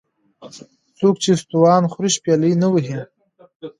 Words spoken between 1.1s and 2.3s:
چې ستوان خوري